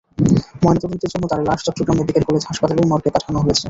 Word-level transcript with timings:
ময়নাতদন্তের 0.63 1.11
জন্য 1.13 1.25
তাঁর 1.27 1.41
লাশ 1.47 1.59
চট্টগ্রাম 1.65 1.95
মেডিকেল 1.99 2.23
কলেজ 2.27 2.43
হাসপাতালের 2.49 2.89
মর্গে 2.91 3.09
পাঠানো 3.15 3.37
হয়েছে। 3.39 3.59